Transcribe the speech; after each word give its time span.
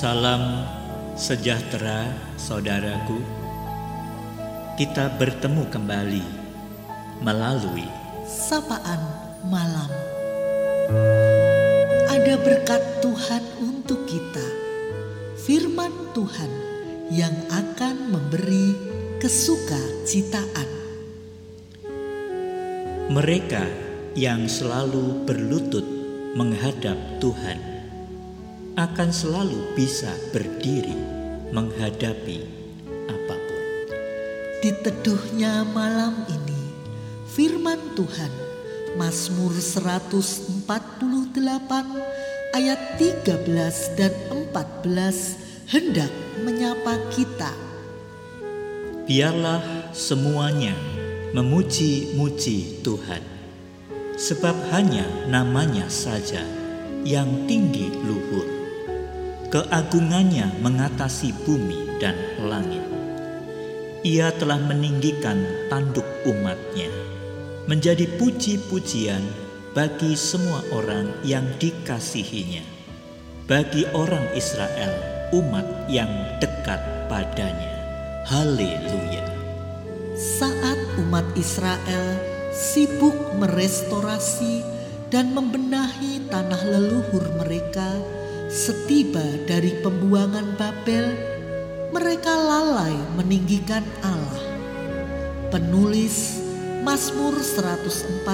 Salam 0.00 0.64
sejahtera, 1.12 2.08
saudaraku. 2.40 3.20
Kita 4.80 5.12
bertemu 5.20 5.68
kembali 5.68 6.24
melalui 7.20 7.84
sapaan 8.24 8.96
malam. 9.44 9.92
Ada 12.08 12.32
berkat 12.40 12.80
Tuhan 13.04 13.44
untuk 13.60 14.08
kita, 14.08 14.46
firman 15.44 15.92
Tuhan 16.16 16.48
yang 17.12 17.36
akan 17.52 18.08
memberi 18.08 18.72
kesuka-citaan. 19.20 20.80
mereka 23.12 23.68
yang 24.16 24.48
selalu 24.48 25.28
berlutut 25.28 25.84
menghadap 26.38 26.96
Tuhan 27.20 27.79
akan 28.80 29.12
selalu 29.12 29.76
bisa 29.76 30.08
berdiri 30.32 30.96
menghadapi 31.52 32.40
apa 33.12 33.36
pun. 33.36 33.64
Di 34.64 34.70
teduhnya 34.80 35.68
malam 35.68 36.24
ini, 36.32 36.62
firman 37.28 37.92
Tuhan, 37.92 38.32
Mazmur 38.96 39.52
148 39.52 40.64
ayat 42.56 42.80
13 42.96 44.00
dan 44.00 44.12
14 44.32 45.68
hendak 45.68 46.12
menyapa 46.40 46.96
kita. 47.12 47.52
Biarlah 49.04 49.92
semuanya 49.92 50.72
memuji-muji 51.36 52.80
Tuhan, 52.80 53.22
sebab 54.16 54.56
hanya 54.72 55.04
namanya 55.28 55.86
saja 55.90 56.42
yang 57.04 57.46
tinggi 57.46 57.90
luhur. 58.02 58.59
Keagungannya 59.50 60.62
mengatasi 60.62 61.34
bumi 61.42 61.98
dan 61.98 62.14
langit. 62.38 62.86
Ia 64.06 64.30
telah 64.38 64.62
meninggikan 64.62 65.42
tanduk 65.66 66.06
umatnya, 66.22 66.86
menjadi 67.66 68.06
puji-pujian 68.14 69.18
bagi 69.74 70.14
semua 70.14 70.62
orang 70.70 71.10
yang 71.26 71.42
dikasihinya, 71.58 72.62
bagi 73.50 73.90
orang 73.90 74.22
Israel, 74.38 74.94
umat 75.34 75.66
yang 75.90 76.38
dekat 76.38 77.10
padanya. 77.10 77.74
Haleluya! 78.30 79.26
Saat 80.14 80.78
umat 81.02 81.26
Israel 81.34 82.22
sibuk 82.54 83.34
merestorasi 83.34 84.62
dan 85.10 85.34
membenahi 85.34 86.30
tanah 86.30 86.62
leluhur 86.70 87.26
mereka 87.42 87.98
setiba 88.50 89.22
dari 89.46 89.78
pembuangan 89.78 90.58
Babel, 90.58 91.14
mereka 91.94 92.34
lalai 92.34 92.98
meninggikan 93.14 93.86
Allah. 94.02 94.42
Penulis 95.54 96.42
Mazmur 96.82 97.38
148 97.38 98.26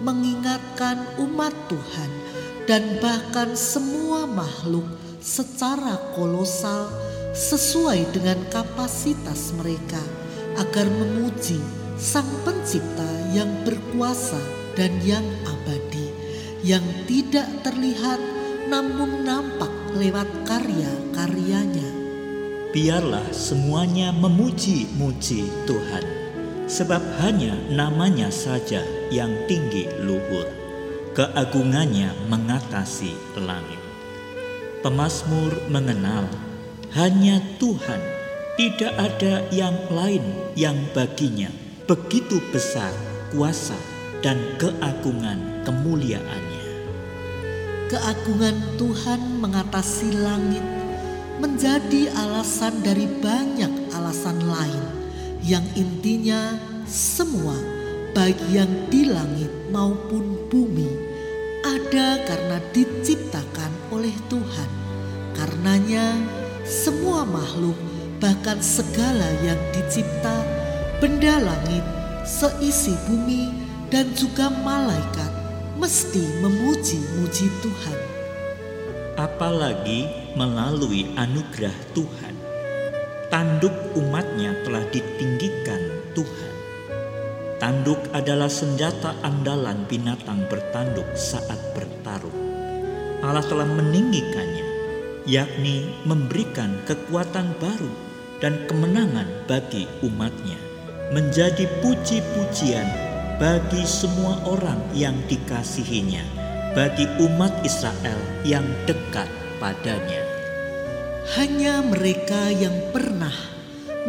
mengingatkan 0.00 0.96
umat 1.20 1.52
Tuhan 1.68 2.10
dan 2.64 2.96
bahkan 3.04 3.52
semua 3.52 4.24
makhluk 4.24 4.88
secara 5.20 6.00
kolosal 6.16 6.88
sesuai 7.36 8.16
dengan 8.16 8.40
kapasitas 8.48 9.52
mereka 9.60 10.00
agar 10.56 10.88
memuji 10.88 11.60
Sang 12.00 12.28
Pencipta 12.48 13.10
yang 13.36 13.50
berkuasa 13.66 14.40
dan 14.78 14.94
yang 15.02 15.26
abadi, 15.44 16.14
yang 16.62 16.84
tidak 17.10 17.50
terlihat 17.66 18.37
namun 18.68 19.24
nampak 19.24 19.72
lewat 19.96 20.28
karya-karyanya. 20.44 21.88
Biarlah 22.68 23.24
semuanya 23.32 24.12
memuji-muji 24.12 25.48
Tuhan, 25.64 26.04
sebab 26.68 27.00
hanya 27.24 27.56
namanya 27.72 28.28
saja 28.28 28.84
yang 29.08 29.32
tinggi 29.48 29.88
luhur. 30.04 30.44
Keagungannya 31.16 32.12
mengatasi 32.28 33.10
langit. 33.40 33.80
Pemazmur 34.84 35.50
mengenal 35.72 36.28
hanya 36.94 37.40
Tuhan, 37.56 37.98
tidak 38.60 38.92
ada 38.94 39.48
yang 39.50 39.74
lain 39.90 40.22
yang 40.54 40.76
baginya 40.94 41.50
begitu 41.88 42.38
besar 42.52 42.92
kuasa 43.32 43.74
dan 44.20 44.36
keagungan 44.60 45.64
kemuliaannya. 45.64 46.57
Keagungan 47.88 48.76
Tuhan 48.76 49.40
mengatasi 49.40 50.20
langit 50.20 50.60
menjadi 51.40 52.12
alasan 52.20 52.84
dari 52.84 53.08
banyak 53.08 53.72
alasan 53.96 54.44
lain 54.44 54.84
yang 55.40 55.64
intinya 55.72 56.52
semua 56.84 57.56
baik 58.12 58.36
yang 58.52 58.68
di 58.92 59.08
langit 59.08 59.48
maupun 59.72 60.36
bumi 60.52 60.84
ada 61.64 62.20
karena 62.28 62.60
diciptakan 62.76 63.72
oleh 63.88 64.12
Tuhan. 64.28 64.70
Karenanya 65.32 66.12
semua 66.68 67.24
makhluk 67.24 67.80
bahkan 68.20 68.60
segala 68.60 69.32
yang 69.40 69.56
dicipta 69.72 70.44
benda 71.00 71.40
langit 71.40 71.84
seisi 72.28 72.92
bumi 73.08 73.48
dan 73.88 74.12
juga 74.12 74.52
malaikat 74.52 75.37
mesti 75.78 76.42
memuji-muji 76.42 77.46
Tuhan. 77.62 77.98
Apalagi 79.14 80.10
melalui 80.34 81.06
anugerah 81.14 81.74
Tuhan, 81.94 82.34
tanduk 83.30 83.72
umatnya 83.94 84.58
telah 84.66 84.82
ditinggikan 84.90 85.82
Tuhan. 86.18 86.52
Tanduk 87.62 87.98
adalah 88.10 88.50
senjata 88.50 89.18
andalan 89.22 89.86
binatang 89.86 90.46
bertanduk 90.50 91.06
saat 91.14 91.58
bertarung. 91.74 92.34
Allah 93.22 93.42
telah 93.46 93.66
meninggikannya, 93.66 94.66
yakni 95.26 95.90
memberikan 96.06 96.78
kekuatan 96.86 97.54
baru 97.58 97.90
dan 98.38 98.66
kemenangan 98.70 99.26
bagi 99.50 99.90
umatnya, 100.06 100.58
menjadi 101.10 101.66
puji-pujian 101.82 103.07
bagi 103.38 103.86
semua 103.86 104.42
orang 104.50 104.82
yang 104.90 105.14
dikasihinya, 105.30 106.26
bagi 106.74 107.06
umat 107.22 107.54
Israel 107.62 108.18
yang 108.42 108.66
dekat 108.82 109.30
padanya. 109.62 110.26
Hanya 111.38 111.86
mereka 111.86 112.50
yang 112.50 112.74
pernah 112.90 113.34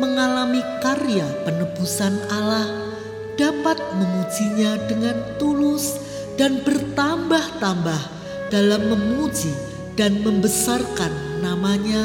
mengalami 0.01 0.65
karya 0.81 1.29
penebusan 1.45 2.17
Allah 2.33 2.89
dapat 3.37 3.77
memujinya 4.01 4.81
dengan 4.89 5.21
tulus 5.37 6.01
dan 6.33 6.65
bertambah-tambah 6.65 8.01
dalam 8.49 8.81
memuji 8.89 9.53
dan 9.93 10.25
membesarkan 10.25 11.13
namanya 11.45 12.01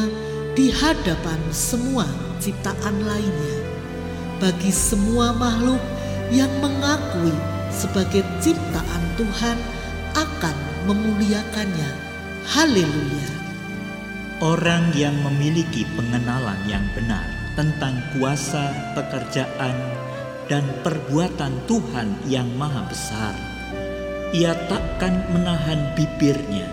di 0.52 0.68
hadapan 0.68 1.40
semua 1.56 2.04
ciptaan 2.36 3.00
lainnya. 3.00 3.58
Bagi 4.44 4.68
semua 4.74 5.32
makhluk 5.32 5.80
yang 6.30 6.52
mengakui 6.62 7.34
sebagai 7.68 8.22
ciptaan 8.40 9.04
Tuhan 9.18 9.58
akan 10.14 10.56
memuliakannya. 10.86 11.90
Haleluya. 12.44 13.28
Orang 14.44 14.92
yang 14.92 15.16
memiliki 15.24 15.88
pengenalan 15.96 16.60
yang 16.68 16.84
benar 16.92 17.24
tentang 17.56 17.96
kuasa, 18.12 18.70
pekerjaan, 18.92 19.76
dan 20.50 20.64
perbuatan 20.84 21.54
Tuhan 21.64 22.12
yang 22.28 22.50
Maha 22.58 22.84
Besar, 22.84 23.32
ia 24.36 24.52
takkan 24.68 25.24
menahan 25.32 25.94
bibirnya, 25.96 26.68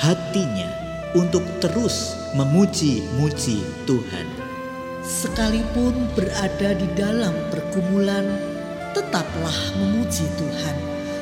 hatinya 0.00 0.70
untuk 1.12 1.44
terus 1.60 2.16
memuji-muji 2.32 3.60
Tuhan. 3.84 4.26
Sekalipun 5.04 6.08
berada 6.16 6.72
di 6.72 6.88
dalam 6.96 7.36
pergumulan, 7.52 8.53
tetaplah 8.94 9.58
memuji 9.76 10.24
Tuhan, 10.38 10.76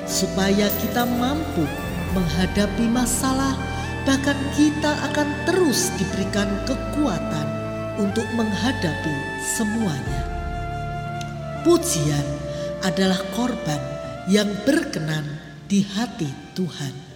supaya 0.05 0.69
kita 0.79 1.09
mampu 1.09 1.65
menghadapi 2.13 2.87
masalah, 2.93 3.57
bahkan 4.05 4.37
kita 4.53 4.93
akan 5.11 5.29
terus 5.49 5.89
diberikan 5.97 6.49
kekuatan 6.69 7.49
untuk 7.97 8.29
menghadapi 8.37 9.15
semuanya. 9.57 10.23
Pujian 11.65 12.27
adalah 12.83 13.19
korban 13.33 13.81
yang 14.27 14.51
berkenan 14.67 15.25
di 15.71 15.87
hati 15.87 16.29
Tuhan. 16.53 17.12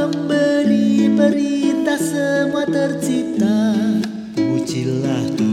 memberi 0.00 1.12
berita 1.12 2.00
semua 2.00 2.64
tercipta. 2.64 3.76
Pujilah 4.32 5.28
Tuhan. 5.36 5.49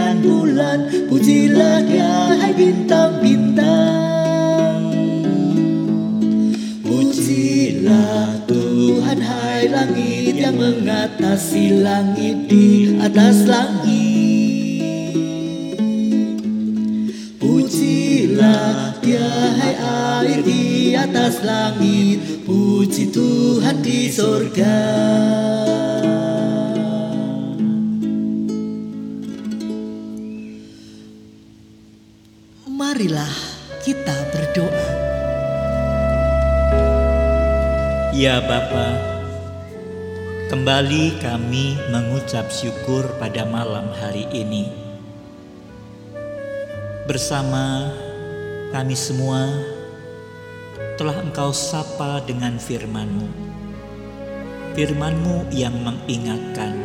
Dan 0.00 0.24
bulan, 0.24 0.88
pujilah 1.12 1.84
dia 1.84 2.32
hai 2.40 2.56
bintang-bintang. 2.56 4.80
Pujilah 6.80 8.40
Tuhan 8.48 9.20
hai 9.20 9.68
langit 9.68 10.40
yang 10.40 10.56
mengatasi 10.56 11.84
langit 11.84 12.48
di 12.48 12.96
atas 12.96 13.44
langit. 13.44 15.12
Pujilah 17.36 18.96
dia 19.04 19.28
hai 19.60 19.74
air 20.24 20.40
di 20.40 20.96
atas 20.96 21.44
langit, 21.44 22.48
puji 22.48 23.12
Tuhan 23.12 23.84
di 23.84 24.08
sorga. 24.08 24.80
Kita 33.90 34.18
berdoa. 34.30 34.88
Ya 38.14 38.38
Bapa, 38.38 38.94
kembali 40.46 41.18
kami 41.18 41.74
mengucap 41.90 42.54
syukur 42.54 43.10
pada 43.18 43.42
malam 43.42 43.90
hari 43.98 44.30
ini. 44.30 44.70
Bersama 47.10 47.90
kami 48.70 48.94
semua 48.94 49.50
telah 50.94 51.26
Engkau 51.26 51.50
sapa 51.50 52.22
dengan 52.22 52.62
firman-Mu. 52.62 53.26
Firman-Mu 54.78 55.50
yang 55.50 55.74
mengingatkan 55.82 56.78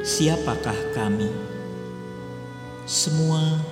siapakah 0.00 0.96
kami. 0.96 1.28
Semua 2.88 3.71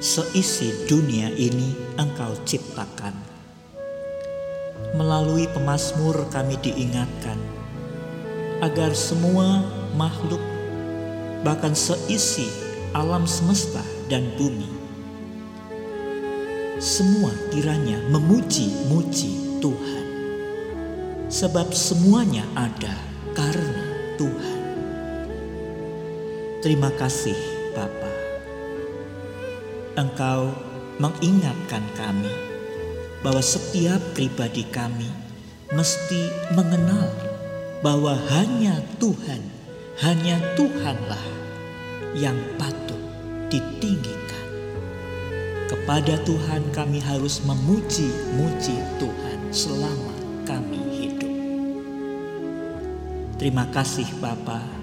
seisi 0.00 0.88
dunia 0.88 1.28
ini 1.28 1.76
Engkau 2.00 2.32
ciptakan. 2.48 3.12
Melalui 4.96 5.44
pemazmur 5.52 6.24
kami 6.32 6.56
diingatkan 6.64 7.36
agar 8.64 8.96
semua 8.96 9.60
makhluk 9.94 10.40
bahkan 11.44 11.76
seisi 11.76 12.48
alam 12.96 13.28
semesta 13.28 13.84
dan 14.08 14.24
bumi 14.40 14.80
semua 16.80 17.28
kiranya 17.52 18.00
memuji-muji 18.08 19.60
Tuhan. 19.60 20.06
Sebab 21.28 21.76
semuanya 21.76 22.42
ada 22.56 22.96
karena 23.36 24.16
Tuhan. 24.16 24.60
Terima 26.64 26.88
kasih 26.96 27.36
Bapa 27.76 28.09
Engkau 30.00 30.56
mengingatkan 30.96 31.84
kami 31.92 32.32
bahwa 33.20 33.44
setiap 33.44 34.00
pribadi 34.16 34.64
kami 34.64 35.04
mesti 35.76 36.24
mengenal 36.56 37.12
bahwa 37.84 38.16
hanya 38.32 38.80
Tuhan, 38.96 39.44
hanya 40.00 40.40
Tuhanlah 40.56 41.20
yang 42.16 42.32
patut 42.56 42.96
ditinggikan. 43.52 44.46
Kepada 45.68 46.16
Tuhan 46.24 46.72
kami 46.72 46.96
harus 47.04 47.44
memuji-muji 47.44 48.76
Tuhan 48.96 49.38
selama 49.52 50.16
kami 50.48 50.80
hidup. 50.96 51.34
Terima 53.36 53.68
kasih 53.68 54.08
Bapa. 54.16 54.79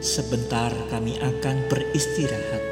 Sebentar 0.00 0.72
kami 0.88 1.20
akan 1.20 1.68
beristirahat 1.68 2.64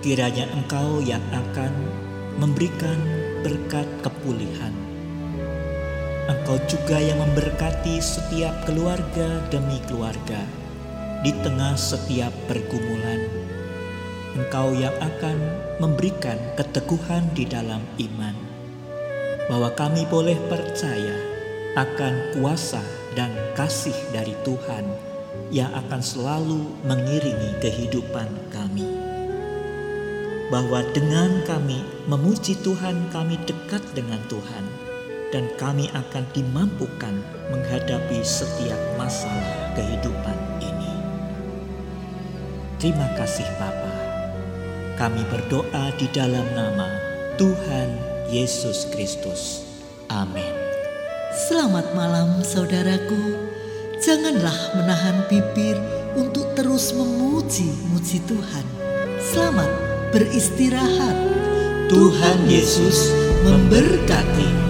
Kiranya 0.00 0.48
Engkau 0.56 1.04
yang 1.04 1.20
akan 1.28 1.68
memberikan 2.40 2.96
berkat 3.44 3.84
kepulihan. 4.00 4.72
Engkau 6.32 6.56
juga 6.64 6.96
yang 6.96 7.20
memberkati 7.20 8.00
setiap 8.00 8.64
keluarga 8.64 9.44
demi 9.52 9.84
keluarga 9.84 10.40
di 11.20 11.28
tengah 11.44 11.76
setiap 11.76 12.32
pergumulan. 12.48 13.28
Engkau 14.32 14.72
yang 14.72 14.96
akan 15.04 15.36
memberikan 15.76 16.40
keteguhan 16.56 17.28
di 17.36 17.44
dalam 17.44 17.84
iman, 18.00 18.36
bahwa 19.52 19.76
kami 19.76 20.08
boleh 20.08 20.40
percaya 20.48 21.20
akan 21.76 22.32
kuasa 22.32 22.80
dan 23.12 23.28
kasih 23.52 23.96
dari 24.16 24.32
Tuhan 24.40 25.07
yang 25.48 25.72
akan 25.72 26.00
selalu 26.04 26.60
mengiringi 26.84 27.56
kehidupan 27.60 28.28
kami 28.52 29.08
bahwa 30.48 30.80
dengan 30.96 31.44
kami 31.44 31.84
memuji 32.08 32.56
Tuhan, 32.64 33.12
kami 33.12 33.36
dekat 33.44 33.84
dengan 33.92 34.20
Tuhan, 34.32 34.64
dan 35.28 35.44
kami 35.60 35.92
akan 35.92 36.24
dimampukan 36.32 37.20
menghadapi 37.52 38.24
setiap 38.24 38.80
masalah 38.96 39.76
kehidupan 39.76 40.38
ini. 40.64 40.92
Terima 42.80 43.12
kasih, 43.20 43.44
Bapa. 43.60 43.92
Kami 44.96 45.22
berdoa 45.28 45.94
di 46.00 46.08
dalam 46.10 46.48
nama 46.56 46.88
Tuhan 47.36 47.88
Yesus 48.32 48.88
Kristus. 48.88 49.62
Amin. 50.08 50.50
Selamat 51.28 51.92
malam, 51.92 52.40
saudaraku. 52.40 53.36
Janganlah 53.98 54.78
menahan 54.78 55.26
bibir 55.26 55.74
untuk 56.14 56.54
terus 56.54 56.94
memuji-muji 56.94 58.22
Tuhan. 58.30 58.66
Selamat 59.18 59.66
beristirahat. 60.14 61.18
Tuhan 61.90 62.38
Yesus 62.46 63.10
memberkati. 63.42 64.67